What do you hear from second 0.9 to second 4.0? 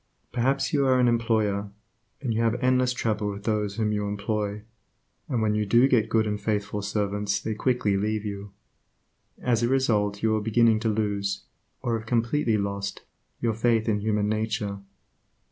an employer, and you have endless trouble with those whom